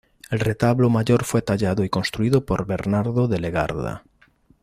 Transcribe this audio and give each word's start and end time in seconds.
El 0.31 0.39
retablo 0.39 0.89
mayor 0.89 1.25
fue 1.25 1.43
tallado 1.43 1.83
y 1.83 1.89
construido 1.89 2.43
por 2.43 2.65
Bernardo 2.65 3.27
de 3.27 3.39
Legarda. 3.39 4.03